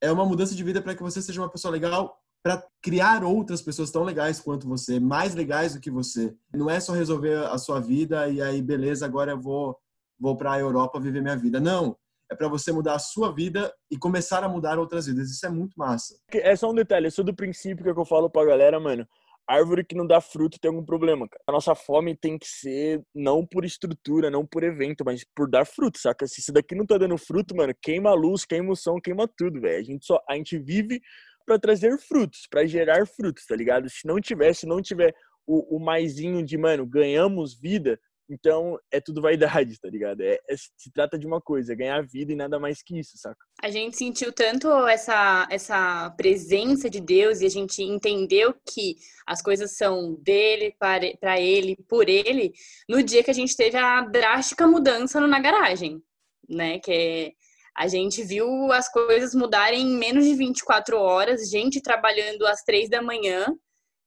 [0.00, 3.62] É uma mudança de vida para que você seja uma pessoa legal para criar outras
[3.62, 6.34] pessoas tão legais quanto você, mais legais do que você.
[6.52, 9.78] Não é só resolver a sua vida e aí beleza, agora eu vou
[10.18, 11.58] vou para a Europa viver minha vida.
[11.58, 11.96] Não,
[12.30, 15.30] é para você mudar a sua vida e começar a mudar outras vidas.
[15.30, 16.16] Isso é muito massa.
[16.30, 19.06] É só um detalhe, sou do princípio que, é eu falo pra galera, mano.
[19.48, 21.42] Árvore que não dá fruto tem algum problema, cara.
[21.48, 25.66] A nossa fome tem que ser não por estrutura, não por evento, mas por dar
[25.66, 26.26] fruto, saca?
[26.28, 29.26] Se isso daqui não tá dando fruto, mano, queima a luz, queima o som, queima
[29.26, 29.80] tudo, velho.
[29.80, 31.02] A gente só a gente vive
[31.44, 33.88] para trazer frutos, para gerar frutos, tá ligado?
[33.88, 35.14] Se não tiver, se não tiver
[35.46, 37.98] o, o maisinho de, mano, ganhamos vida,
[38.32, 40.22] então é tudo vaidade, tá ligado?
[40.22, 43.18] É, é, se trata de uma coisa, é ganhar vida e nada mais que isso,
[43.18, 43.36] saca?
[43.62, 49.42] A gente sentiu tanto essa, essa presença de Deus e a gente entendeu que as
[49.42, 52.52] coisas são dele, para ele, por ele,
[52.88, 56.02] no dia que a gente teve a drástica mudança na garagem,
[56.48, 56.78] né?
[56.78, 57.32] Que é
[57.76, 62.88] a gente viu as coisas mudarem em menos de 24 horas, gente trabalhando às três
[62.88, 63.46] da manhã,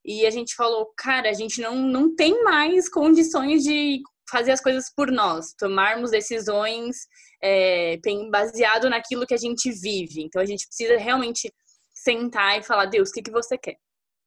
[0.03, 4.61] e a gente falou, cara, a gente não, não tem mais condições de fazer as
[4.61, 6.95] coisas por nós, tomarmos decisões
[7.43, 7.97] é,
[8.31, 10.21] baseado naquilo que a gente vive.
[10.21, 11.51] Então a gente precisa realmente
[11.93, 13.77] sentar e falar, Deus, o que, que você quer?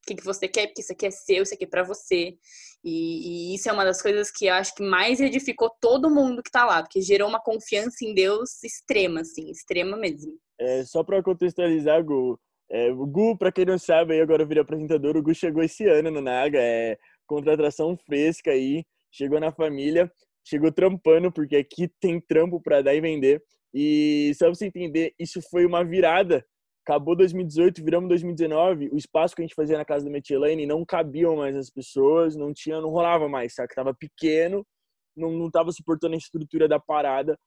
[0.09, 0.69] Que, que você quer?
[0.69, 2.35] Porque isso aqui é seu, isso aqui é para você.
[2.83, 6.43] E, e, isso é uma das coisas que eu acho que mais edificou todo mundo
[6.43, 10.33] que tá lá, porque gerou uma confiança em Deus extrema, assim, extrema mesmo.
[10.59, 12.41] É, só para contextualizar, Gu,
[12.71, 15.85] é, o Gu, para quem não sabe, aí agora vira apresentador, o Gu chegou esse
[15.87, 20.11] ano no Naga, é contratação fresca aí, chegou na família,
[20.43, 23.43] chegou trampando, porque aqui tem trampo para dar e vender.
[23.75, 26.45] E só pra você entender, isso foi uma virada
[26.89, 30.87] acabou 2018, viramos 2019, o espaço que a gente fazia na casa da Metilane não
[30.87, 33.75] cabiam mais as pessoas, não tinha, não rolava mais, sabe?
[33.75, 34.67] Tava pequeno,
[35.15, 37.39] não, não tava suportando a estrutura da parada.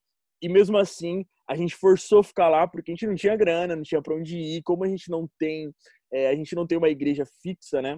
[0.43, 3.81] E mesmo assim, a gente forçou ficar lá porque a gente não tinha grana, não
[3.81, 4.61] tinha para onde ir.
[4.61, 5.73] Como a gente não tem,
[6.13, 7.97] é, a gente não tem uma igreja fixa, né?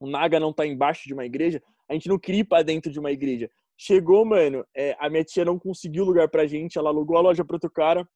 [0.00, 2.90] O Naga não tá embaixo de uma igreja, a gente não queria ir pra dentro
[2.90, 3.50] de uma igreja.
[3.76, 7.44] Chegou, mano, é, a minha tia não conseguiu lugar pra gente, ela alugou a loja
[7.44, 8.06] pro outro cara,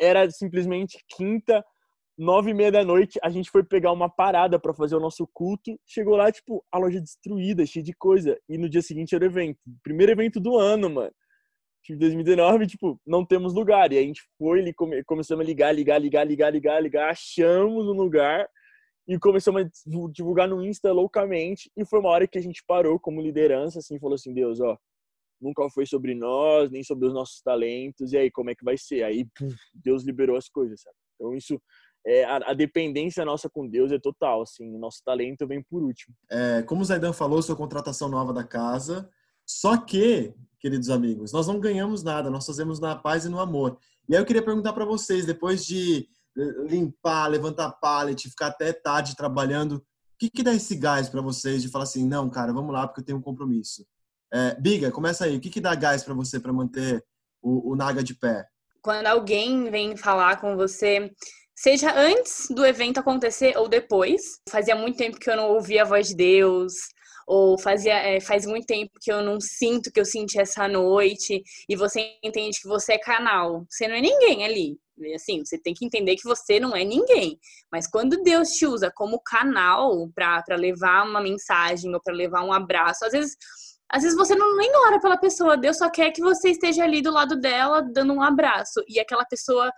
[0.00, 1.64] era simplesmente quinta,
[2.16, 5.28] nove e meia da noite, a gente foi pegar uma parada para fazer o nosso
[5.32, 5.78] culto.
[5.86, 8.38] Chegou lá, tipo, a loja destruída, cheia de coisa.
[8.48, 9.58] E no dia seguinte era o evento.
[9.82, 11.12] Primeiro evento do ano, mano.
[11.84, 13.92] Tipo, 2019, tipo, não temos lugar.
[13.92, 17.10] E a gente foi, e come, começamos a ligar, ligar, ligar, ligar, ligar, ligar.
[17.10, 18.48] Achamos um lugar
[19.08, 19.70] e começamos a
[20.12, 21.70] divulgar no Insta loucamente.
[21.76, 24.78] E foi uma hora que a gente parou como liderança, assim, falou assim, Deus, ó,
[25.40, 28.76] nunca foi sobre nós, nem sobre os nossos talentos, e aí como é que vai
[28.76, 29.02] ser?
[29.02, 30.96] Aí puf, Deus liberou as coisas, sabe?
[31.14, 31.60] Então isso,
[32.06, 36.14] é, a, a, dependência nossa com Deus é total, assim, nosso talento vem por último.
[36.30, 39.10] É, como o Zaidan falou, sua contratação nova da casa,
[39.46, 43.78] só que, queridos amigos, nós não ganhamos nada, nós fazemos na paz e no amor.
[44.08, 46.08] E aí eu queria perguntar para vocês, depois de
[46.68, 49.82] limpar, levantar pallet, ficar até tarde trabalhando, o
[50.18, 53.00] que, que dá esse gás para vocês de falar assim, não, cara, vamos lá porque
[53.00, 53.86] eu tenho um compromisso?
[54.32, 55.36] É, Biga, começa aí.
[55.36, 57.04] O que, que dá gás para você para manter
[57.42, 58.46] o, o Naga de pé?
[58.82, 61.10] Quando alguém vem falar com você
[61.62, 64.22] Seja antes do evento acontecer ou depois.
[64.48, 66.72] Fazia muito tempo que eu não ouvia a voz de Deus,
[67.26, 71.42] ou fazia, é, faz muito tempo que eu não sinto que eu senti essa noite,
[71.68, 73.66] e você entende que você é canal.
[73.68, 74.78] Você não é ninguém ali.
[75.14, 77.38] Assim, você tem que entender que você não é ninguém.
[77.70, 82.54] Mas quando Deus te usa como canal para levar uma mensagem ou para levar um
[82.54, 83.36] abraço, às vezes
[83.92, 87.02] às vezes você não nem ora pela pessoa, Deus só quer que você esteja ali
[87.02, 88.82] do lado dela, dando um abraço.
[88.88, 89.72] E aquela pessoa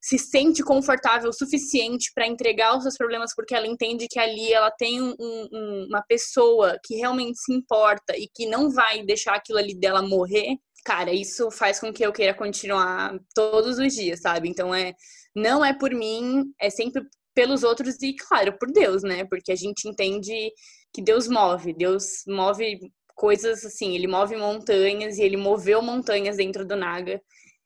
[0.00, 4.52] se sente confortável o suficiente para entregar os seus problemas porque ela entende que ali
[4.52, 9.34] ela tem um, um, uma pessoa que realmente se importa e que não vai deixar
[9.34, 14.20] aquilo ali dela morrer, cara, isso faz com que eu queira continuar todos os dias,
[14.20, 14.48] sabe?
[14.48, 14.94] Então é
[15.34, 17.02] não é por mim, é sempre
[17.34, 19.24] pelos outros e claro, por Deus, né?
[19.24, 20.52] Porque a gente entende
[20.94, 22.78] que Deus move, Deus move
[23.16, 27.20] coisas assim, ele move montanhas e ele moveu montanhas dentro do Naga.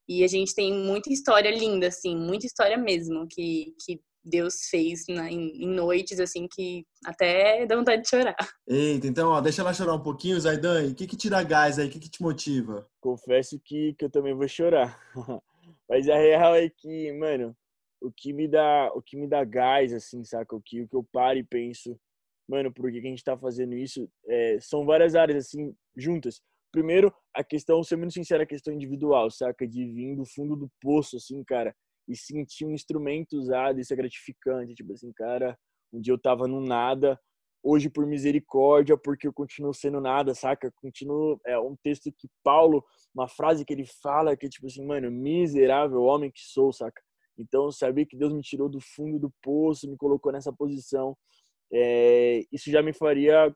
[0.08, 5.04] E a gente tem muita história linda, assim, muita história mesmo, que, que Deus fez
[5.08, 8.36] na, em, em, noites, assim, que até dá vontade de chorar.
[8.66, 10.88] Eita, então, ó, deixa ela chorar um pouquinho, Zaidan.
[10.88, 11.88] O que que tira gás aí?
[11.88, 12.88] O que que te motiva?
[13.00, 14.98] Confesso que, que eu também vou chorar.
[15.88, 17.56] Mas a real é que, mano,
[18.00, 20.56] o que me dá, o que me dá gás, assim, saca?
[20.56, 21.96] O que, o que eu paro e penso,
[22.50, 24.10] mano, por que, a gente tá fazendo isso?
[24.26, 26.42] É, são várias áreas, assim, juntas.
[26.72, 29.66] Primeiro, a questão, ser muito sincero, a questão individual, saca?
[29.66, 31.74] De vir do fundo do poço, assim, cara,
[32.08, 34.74] e sentir um instrumento usado, isso é gratificante.
[34.74, 35.56] Tipo assim, cara,
[35.92, 37.18] um dia eu tava no nada,
[37.62, 40.72] hoje por misericórdia, porque eu continuo sendo nada, saca?
[40.76, 42.84] Continuo, é um texto que Paulo,
[43.14, 47.00] uma frase que ele fala que é tipo assim, mano, miserável homem que sou, saca?
[47.38, 51.16] Então, saber que Deus me tirou do fundo do poço, me colocou nessa posição,
[51.72, 53.54] é, isso já me faria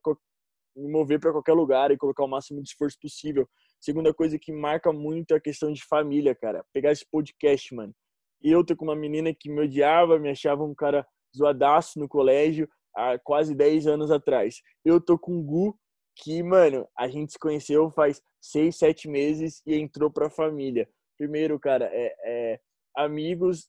[0.77, 3.48] me mover para qualquer lugar e colocar o máximo de esforço possível.
[3.81, 6.64] Segunda coisa que marca muito é a questão de família, cara.
[6.72, 7.94] Pegar esse podcast, mano.
[8.42, 12.68] Eu tô com uma menina que me odiava, me achava um cara zoadaço no colégio
[12.94, 14.61] há quase 10 anos atrás.
[14.85, 15.79] Eu tô com o Gu,
[16.16, 20.88] que, mano, a gente se conheceu faz 6, 7 meses e entrou pra família.
[21.16, 22.61] Primeiro, cara, é, é
[22.96, 23.68] amigos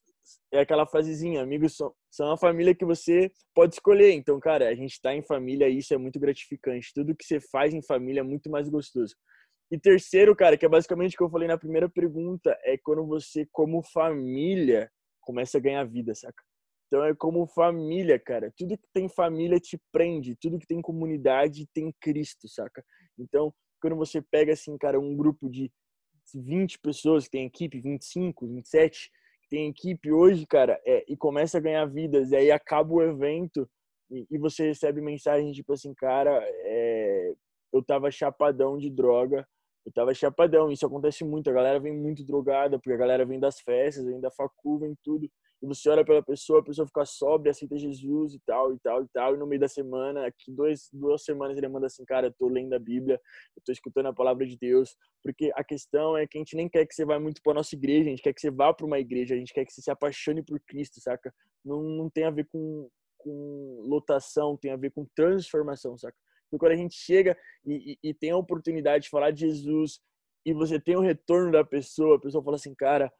[0.52, 4.12] é aquela frasezinha, amigos são, são a família que você pode escolher.
[4.12, 6.92] Então, cara, a gente tá em família e isso é muito gratificante.
[6.94, 9.14] Tudo que você faz em família é muito mais gostoso.
[9.70, 13.04] E terceiro, cara, que é basicamente o que eu falei na primeira pergunta, é quando
[13.04, 16.42] você, como família, começa a ganhar vida, saca?
[16.86, 18.52] Então é como família, cara.
[18.56, 22.84] Tudo que tem família te prende, tudo que tem comunidade tem Cristo, saca?
[23.18, 25.70] Então, quando você pega assim, cara, um grupo de
[26.34, 29.10] 20 pessoas que tem equipe, 25, 27,
[29.48, 33.68] tem equipe hoje, cara, é, e começa a ganhar vidas, e aí acaba o evento
[34.10, 37.34] e, e você recebe mensagem tipo assim, cara, é,
[37.72, 39.46] eu tava chapadão de droga,
[39.84, 40.70] eu tava chapadão.
[40.70, 44.20] Isso acontece muito, a galera vem muito drogada, porque a galera vem das festas, vem
[44.20, 45.28] da facu, vem tudo
[45.62, 49.02] e você ora pela pessoa, a pessoa fica sóbria, aceita Jesus e tal, e tal,
[49.02, 52.26] e tal, e no meio da semana, aqui dois, duas semanas ele manda assim, cara,
[52.26, 53.20] eu tô lendo a Bíblia,
[53.56, 56.68] eu tô escutando a palavra de Deus, porque a questão é que a gente nem
[56.68, 58.86] quer que você vá muito pra nossa igreja, a gente quer que você vá para
[58.86, 61.32] uma igreja, a gente quer que você se apaixone por Cristo, saca?
[61.64, 62.88] Não, não tem a ver com,
[63.18, 66.16] com lotação, tem a ver com transformação, saca?
[66.50, 70.00] Porque quando a gente chega e, e, e tem a oportunidade de falar de Jesus
[70.44, 73.12] e você tem o retorno da pessoa, a pessoa fala assim, cara,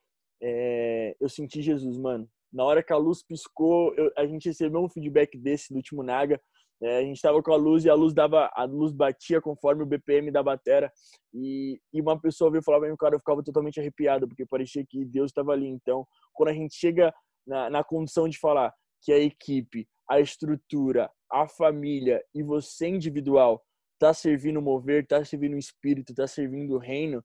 [0.43, 2.29] é, eu senti Jesus, mano.
[2.53, 6.03] Na hora que a luz piscou, eu, a gente recebeu um feedback desse do último
[6.03, 6.41] Naga.
[6.83, 9.83] É, a gente estava com a luz e a luz dava, a luz batia conforme
[9.83, 10.93] o BPM da batera
[11.33, 14.85] e, e uma pessoa veio falar para mim, cara, eu ficava totalmente arrepiado porque parecia
[14.87, 15.67] que Deus estava ali.
[15.67, 17.15] Então, quando a gente chega
[17.47, 23.63] na, na condição de falar que a equipe, a estrutura, a família e você individual
[23.99, 27.25] tá servindo o mover, tá servindo o espírito, tá servindo o reino,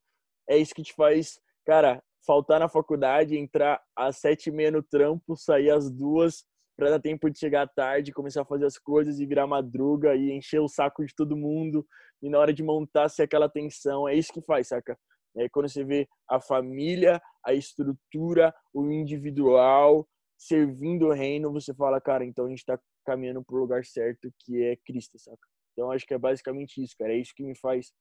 [0.50, 4.84] é isso que te faz, cara, faltar na faculdade, entrar às sete e meia no
[4.84, 6.46] trampo, sair às duas
[6.78, 10.32] para dar tempo de chegar tarde, começar a fazer as coisas e virar madruga e
[10.32, 11.86] encher o saco de todo mundo
[12.22, 14.98] e na hora de montar se aquela tensão, é isso que faz, saca?
[15.36, 20.08] É quando você vê a família, a estrutura, o individual
[20.38, 24.64] servindo o reino, você fala, cara, então a gente tá caminhando pro lugar certo que
[24.64, 25.38] é Cristo, saca?
[25.74, 27.14] Então acho que é basicamente isso, cara.
[27.14, 27.92] É isso que me faz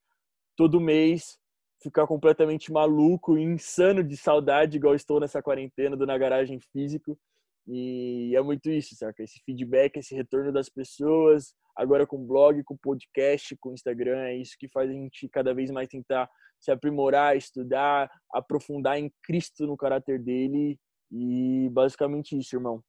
[0.56, 1.38] todo mês
[1.82, 7.18] ficar completamente maluco e insano de saudade, igual estou nessa quarentena do Na Garagem Físico.
[7.66, 9.22] E é muito isso, saca?
[9.22, 14.56] Esse feedback, esse retorno das pessoas, agora com blog, com podcast, com Instagram, é isso
[14.58, 19.76] que faz a gente cada vez mais tentar se aprimorar, estudar, aprofundar em Cristo no
[19.76, 20.78] caráter dele.
[21.10, 22.82] E basicamente isso, irmão.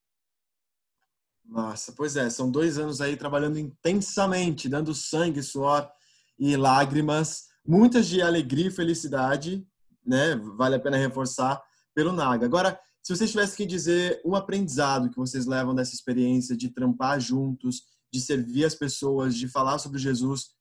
[1.45, 5.89] Nossa, pois é, são dois anos aí trabalhando intensamente, dando sangue, suor
[6.37, 9.65] e lágrimas muitas de alegria e felicidade,
[10.05, 10.35] né?
[10.57, 11.61] Vale a pena reforçar
[11.93, 12.45] pelo Naga.
[12.45, 17.19] Agora, Se vocês tivessem que dizer um aprendizado que vocês levam dessa experiência de trampar
[17.19, 17.81] juntos,
[18.13, 20.51] de servir as pessoas, de falar sobre Jesus,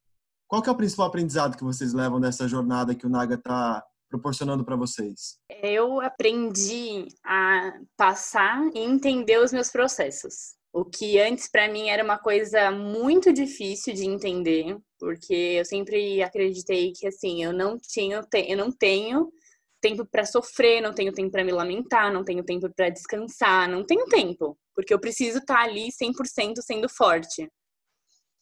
[0.49, 4.65] qual é o principal aprendizado que vocês levam dessa jornada que o Naga está proporcionando
[4.65, 5.39] para vocês?
[5.63, 10.59] Eu aprendi a passar e entender os meus processos.
[10.73, 16.23] O que antes para mim era uma coisa muito difícil de entender, porque eu sempre
[16.23, 19.33] acreditei que assim, eu não tinha, eu não tenho
[19.81, 23.85] tempo para sofrer, não tenho tempo para me lamentar, não tenho tempo para descansar, não
[23.85, 27.51] tenho tempo, porque eu preciso estar tá ali 100% sendo forte.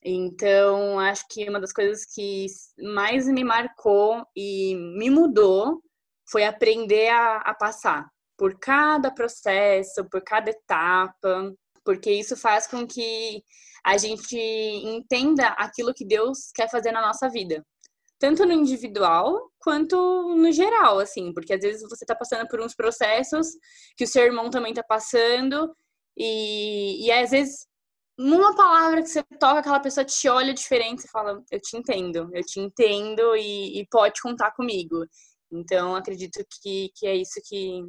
[0.05, 2.47] Então, acho que uma das coisas que
[2.93, 5.83] mais me marcou e me mudou
[6.31, 11.53] foi aprender a, a passar por cada processo, por cada etapa,
[11.89, 13.43] porque isso faz com que
[13.83, 17.65] a gente entenda aquilo que Deus quer fazer na nossa vida.
[18.19, 19.97] Tanto no individual quanto
[20.37, 23.47] no geral, assim, porque às vezes você está passando por uns processos
[23.97, 25.75] que o seu irmão também está passando,
[26.15, 27.67] e, e às vezes,
[28.19, 32.29] numa palavra que você toca, aquela pessoa te olha diferente e fala: Eu te entendo,
[32.35, 35.07] eu te entendo e, e pode contar comigo.
[35.51, 37.81] Então, acredito que, que é isso que,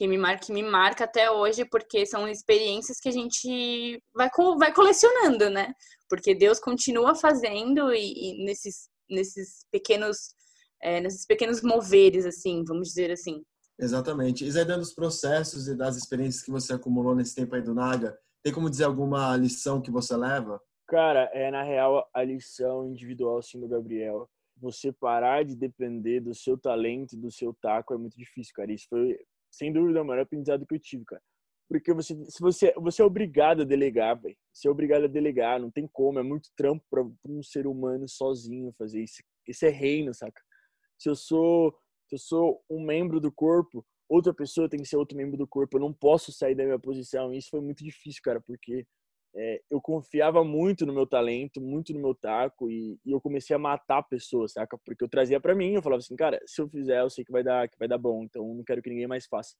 [0.00, 4.30] que me marca, que me marca até hoje, porque são experiências que a gente vai,
[4.58, 5.74] vai colecionando, né?
[6.08, 10.34] Porque Deus continua fazendo e, e nesses, nesses pequenos
[10.82, 13.44] é, nesses pequenos moveres, assim, vamos dizer assim.
[13.78, 14.42] Exatamente.
[14.42, 18.18] E dando os processos e das experiências que você acumulou nesse tempo aí do Naga,
[18.42, 20.58] tem como dizer alguma lição que você leva?
[20.88, 24.30] Cara, é na real a lição individual, assim, do Gabriel.
[24.56, 28.72] Você parar de depender do seu talento, do seu taco, é muito difícil, cara.
[28.72, 29.18] Isso foi
[29.50, 31.22] sem dúvida, o maior aprendizado que eu tive, cara.
[31.68, 34.36] Porque você, se você, você é obrigado a delegar, velho.
[34.52, 36.18] Você é obrigado a delegar, não tem como.
[36.18, 39.22] É muito trampo para um ser humano sozinho fazer isso.
[39.46, 40.40] Isso é reino, saca?
[40.98, 41.72] Se eu sou,
[42.08, 45.46] se eu sou um membro do corpo, outra pessoa tem que ser outro membro do
[45.46, 45.76] corpo.
[45.76, 47.32] Eu não posso sair da minha posição.
[47.32, 48.84] Isso foi muito difícil, cara, porque
[49.34, 53.54] é, eu confiava muito no meu talento, muito no meu taco e, e, eu comecei
[53.54, 54.76] a matar pessoas, saca?
[54.84, 57.30] Porque eu trazia para mim, eu falava assim, cara, se eu fizer, eu sei que
[57.30, 59.54] vai dar, que vai dar bom, então não quero que ninguém mais faça.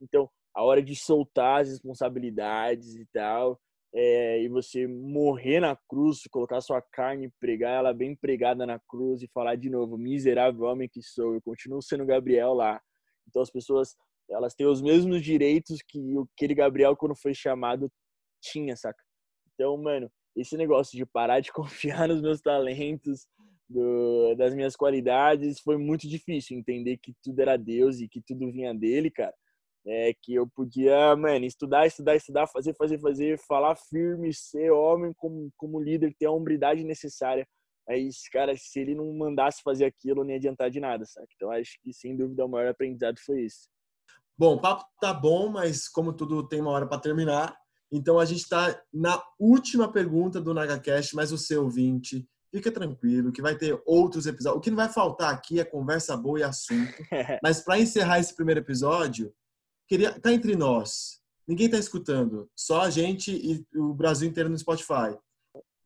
[0.00, 3.60] Então, a hora de soltar as responsabilidades e tal,
[3.92, 9.22] é, e você morrer na cruz, colocar sua carne, pregar ela bem pregada na cruz
[9.22, 12.80] e falar de novo, miserável homem que sou, eu continuo sendo Gabriel lá.
[13.28, 13.96] Então as pessoas,
[14.30, 15.98] elas têm os mesmos direitos que
[16.34, 17.92] aquele Gabriel quando foi chamado
[18.40, 19.09] tinha, saca?
[19.60, 23.26] Então, mano, esse negócio de parar de confiar nos meus talentos,
[23.68, 28.50] do, das minhas qualidades, foi muito difícil entender que tudo era Deus e que tudo
[28.50, 29.34] vinha dele, cara.
[29.86, 35.12] É que eu podia, mano, estudar, estudar, estudar, fazer, fazer, fazer, falar firme, ser homem
[35.14, 37.46] como, como líder, ter a hombridade necessária.
[37.86, 41.28] Mas, cara, se ele não mandasse fazer aquilo, não ia adiantar de nada, sabe?
[41.36, 43.68] Então, acho que, sem dúvida, o maior aprendizado foi isso.
[44.38, 47.56] Bom, o papo tá bom, mas como tudo tem uma hora para terminar,
[47.90, 53.32] então a gente está na última pergunta do NagaCast, mas o seu ouvinte, fica tranquilo
[53.32, 54.58] que vai ter outros episódios.
[54.58, 56.92] O que não vai faltar aqui é conversa boa e assunto.
[57.42, 59.32] mas para encerrar esse primeiro episódio,
[59.88, 61.20] queria tá entre nós.
[61.46, 65.16] Ninguém está escutando, só a gente e o Brasil inteiro no Spotify.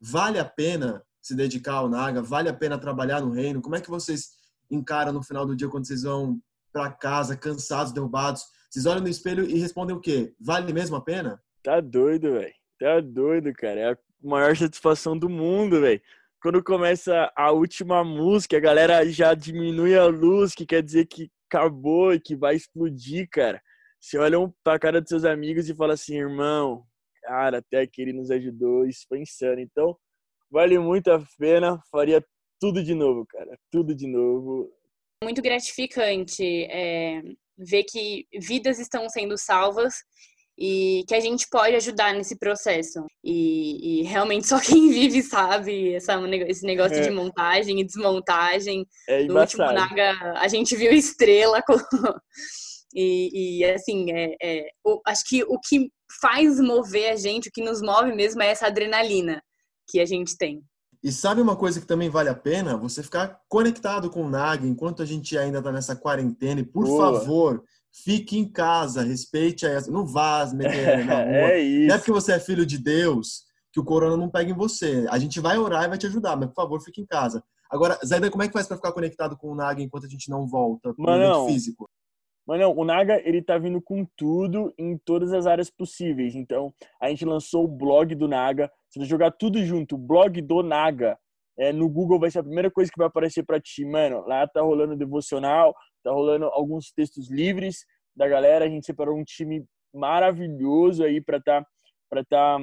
[0.01, 2.21] Vale a pena se dedicar ao Naga?
[2.21, 3.63] Vale a pena trabalhar no reino?
[3.63, 4.33] Como é que vocês
[4.71, 6.39] encaram no final do dia quando vocês vão
[6.71, 8.43] para casa, cansados, derrubados?
[8.69, 10.35] Vocês olham no espelho e respondem o quê?
[10.39, 11.41] Vale mesmo a pena?
[11.65, 12.55] Tá doido, velho.
[12.79, 13.81] Tá doido, cara.
[13.81, 16.01] É a maior satisfação do mundo, velho.
[16.43, 21.31] Quando começa a última música, a galera já diminui a luz, que quer dizer que
[21.49, 23.63] acabou e que vai explodir, cara.
[23.99, 26.85] Você olha pra cara dos seus amigos e fala assim, irmão,
[27.23, 29.59] cara, até que ele nos ajudou, isso foi insano.
[29.59, 29.97] Então,
[30.51, 32.23] vale muito a pena, faria
[32.61, 34.71] tudo de novo, cara, tudo de novo.
[35.23, 37.23] Muito gratificante é,
[37.57, 40.05] ver que vidas estão sendo salvas
[40.59, 43.05] e que a gente pode ajudar nesse processo.
[43.23, 46.15] E, e realmente só quem vive sabe essa,
[46.47, 47.01] esse negócio é.
[47.01, 48.87] de montagem e desmontagem.
[49.09, 51.75] É no último Naga, a gente viu estrela com...
[52.97, 55.91] E, e assim, é, é, o, acho que o que
[56.21, 59.43] faz mover a gente, o que nos move mesmo é essa adrenalina
[59.89, 60.63] que a gente tem.
[61.03, 62.79] E sabe uma coisa que também vale a pena?
[62.79, 66.61] Você ficar conectado com o Naga enquanto a gente ainda está nessa quarentena.
[66.61, 67.19] E, por Boa.
[67.19, 67.65] favor,
[68.03, 71.53] Fique em casa, respeite a Não vá meter na rua.
[71.53, 71.89] é isso.
[71.89, 75.07] Não é porque você é filho de Deus que o corona não pega em você.
[75.11, 77.43] A gente vai orar e vai te ajudar, mas por favor, fique em casa.
[77.71, 80.29] Agora, Zaidan, como é que faz para ficar conectado com o Naga enquanto a gente
[80.29, 81.89] não volta pro mundo físico?
[82.47, 86.35] Mas não, o Naga ele tá vindo com tudo em todas as áreas possíveis.
[86.35, 88.71] Então, a gente lançou o blog do Naga.
[88.91, 91.19] Você vai jogar tudo junto, blog do Naga.
[91.57, 94.25] É, no Google vai ser a primeira coisa que vai aparecer para ti, mano.
[94.27, 95.75] Lá tá rolando devocional,
[96.05, 97.85] tá rolando alguns textos livres,
[98.15, 98.65] da galera.
[98.65, 101.67] A gente separou um time maravilhoso aí para tá,
[102.09, 102.59] para tá,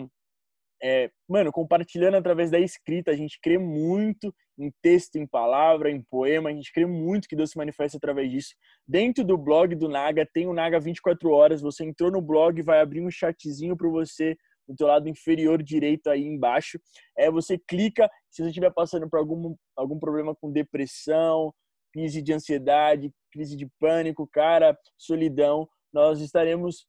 [0.81, 3.11] é, mano, compartilhando através da escrita.
[3.11, 6.49] A gente crê muito em texto, em palavra, em poema.
[6.49, 8.53] A gente crê muito que Deus se manifesta através disso.
[8.87, 11.61] Dentro do blog do Naga tem o Naga 24 horas.
[11.61, 14.37] Você entrou no blog, vai abrir um chatzinho para você
[14.67, 16.79] no teu lado inferior direito aí embaixo.
[17.17, 21.53] É, você clica, se você estiver passando por algum, algum problema com depressão,
[21.91, 26.85] crise de ansiedade, crise de pânico, cara, solidão, nós estaremos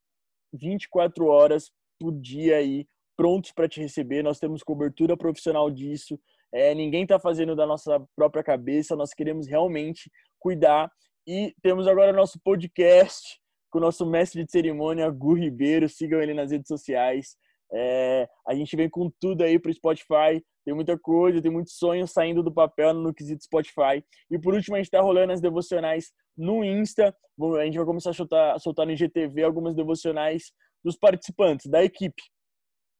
[0.53, 4.23] 24 horas por dia aí prontos para te receber.
[4.23, 6.19] Nós temos cobertura profissional disso.
[6.51, 8.95] É, ninguém está fazendo da nossa própria cabeça.
[8.95, 10.91] Nós queremos realmente cuidar.
[11.25, 13.39] E temos agora nosso podcast
[13.71, 15.89] com o nosso mestre de cerimônia, Gu Ribeiro.
[15.89, 17.35] Sigam ele nas redes sociais.
[17.73, 20.43] É, a gente vem com tudo aí para o Spotify.
[20.63, 24.03] Tem muita coisa, tem muitos sonhos saindo do papel no quesito Spotify.
[24.29, 27.15] E por último, a gente está rolando as devocionais no Insta.
[27.59, 30.51] A gente vai começar a soltar, soltar no IGTV algumas devocionais
[30.83, 32.21] dos participantes, da equipe.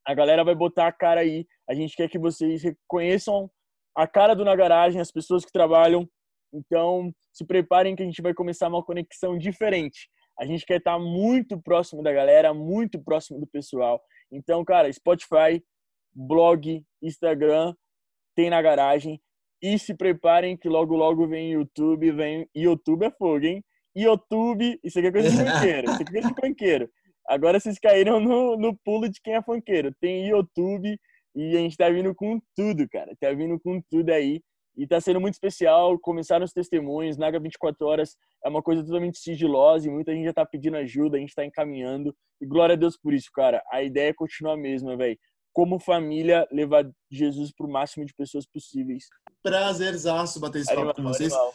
[0.06, 1.46] A galera vai botar a cara aí.
[1.70, 3.50] A gente quer que vocês reconheçam
[3.96, 6.10] a cara do Na Garagem, as pessoas que trabalham.
[6.54, 10.10] Então, se preparem que a gente vai começar uma conexão diferente.
[10.40, 14.02] A gente quer estar muito próximo da galera, muito próximo do pessoal.
[14.34, 15.64] Então, cara, Spotify,
[16.14, 17.74] blog, Instagram,
[18.36, 19.22] tem na garagem.
[19.62, 23.64] E se preparem que logo, logo vem YouTube, vem YouTube é fogo, hein?
[23.96, 26.90] YouTube, isso aqui é coisa de funkeiro, isso aqui é coisa de funkeiro.
[27.28, 29.94] Agora vocês caíram no, no pulo de quem é funkeiro.
[30.02, 31.00] Tem YouTube
[31.36, 33.16] e a gente tá vindo com tudo, cara.
[33.20, 34.42] Tá vindo com tudo aí.
[34.76, 35.98] E tá sendo muito especial.
[36.00, 37.18] Começaram os testemunhos.
[37.18, 41.18] Naga 24 Horas é uma coisa totalmente sigilosa e muita gente já tá pedindo ajuda,
[41.18, 42.16] a gente tá encaminhando.
[42.42, 43.64] E glória a Deus por isso, cara.
[43.72, 45.18] A ideia continua a mesma, velho.
[45.54, 49.06] Como família, levar Jesus pro máximo de pessoas possíveis.
[49.44, 51.32] Prazerzaço bater esse papo com vocês.
[51.32, 51.54] Animal.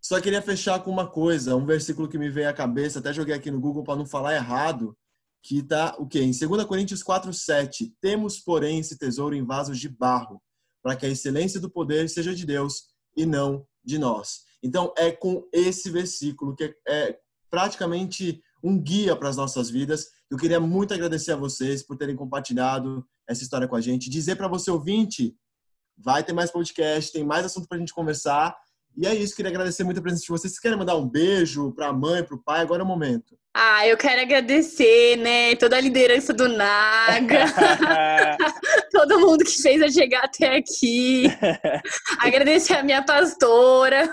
[0.00, 3.34] Só queria fechar com uma coisa, um versículo que me veio à cabeça, até joguei
[3.34, 4.94] aqui no Google para não falar errado,
[5.42, 6.20] que está o quê?
[6.20, 10.42] Em 2 Coríntios 4:7, temos, porém, esse tesouro em vasos de barro,
[10.84, 14.42] para que a excelência do poder seja de Deus e não de nós.
[14.62, 17.18] Então, é com esse versículo que é
[17.50, 20.08] praticamente um guia para as nossas vidas.
[20.30, 24.10] Eu queria muito agradecer a vocês por terem compartilhado essa história com a gente.
[24.10, 25.34] Dizer para você ouvinte,
[25.96, 28.54] vai ter mais podcast, tem mais assunto para a gente conversar.
[28.96, 30.52] E é isso, queria agradecer muito a presença de vocês.
[30.52, 32.60] Vocês querem mandar um beijo para a mãe, para o pai?
[32.60, 33.36] Agora é o momento.
[33.56, 37.44] Ah, eu quero agradecer, né, toda a liderança do Naga,
[38.90, 41.26] todo mundo que fez eu chegar até aqui.
[42.18, 44.12] agradecer a minha pastora.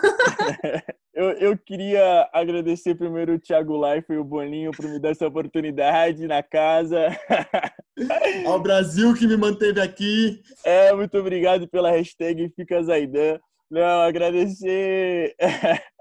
[1.11, 5.27] eu, eu queria agradecer primeiro o Thiago Life e o Boninho por me dar essa
[5.27, 7.07] oportunidade na casa.
[8.45, 10.39] Ao Brasil que me manteve aqui.
[10.63, 13.39] É, muito obrigado pela hashtag Fica Zaidan.
[13.72, 15.34] Não, agradecer.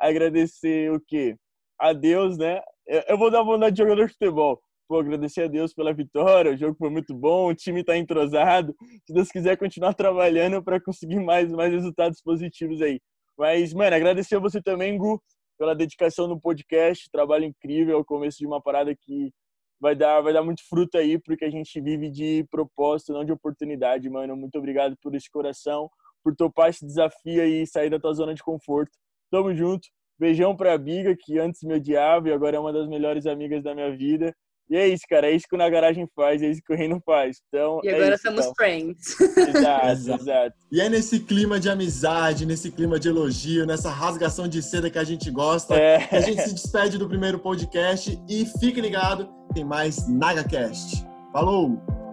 [0.00, 1.36] agradecer o quê?
[1.78, 2.62] A Deus, né?
[3.06, 4.62] Eu vou dar vontade de jogador de futebol.
[4.88, 8.74] Pô, agradecer a Deus pela vitória, o jogo foi muito bom, o time tá entrosado.
[9.06, 12.98] Se Deus quiser continuar trabalhando para conseguir mais, mais resultados positivos aí.
[13.36, 15.22] Mas, mano, agradecer a você também, Gu,
[15.58, 19.30] pela dedicação no podcast, trabalho incrível, o começo de uma parada que
[19.78, 23.32] vai dar, vai dar muito fruto aí, porque a gente vive de propósito, não de
[23.32, 24.34] oportunidade, mano.
[24.36, 25.90] Muito obrigado por esse coração
[26.22, 28.92] por topar esse desafio e sair da tua zona de conforto.
[29.30, 29.88] Tamo junto.
[30.18, 33.74] Beijão pra Biga, que antes me odiava e agora é uma das melhores amigas da
[33.74, 34.32] minha vida.
[34.70, 35.28] E é isso, cara.
[35.28, 37.42] É isso que o Na Garagem faz, é isso que o Reino faz.
[37.48, 38.54] Então, e agora é somos então.
[38.54, 39.20] friends.
[39.20, 40.56] Exato, exato.
[40.70, 44.98] E é nesse clima de amizade, nesse clima de elogio, nessa rasgação de seda que
[44.98, 46.06] a gente gosta, é.
[46.06, 48.18] que a gente se despede do primeiro podcast.
[48.28, 51.04] E fique ligado, tem mais NagaCast.
[51.32, 52.11] Falou!